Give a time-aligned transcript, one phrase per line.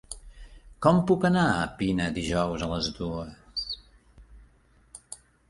[0.85, 3.69] Com puc anar a Pina dijous a les dues?